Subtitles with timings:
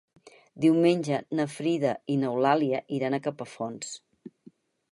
[0.63, 3.93] Diumenge na Frida i n'Eulàlia iran a Capafonts.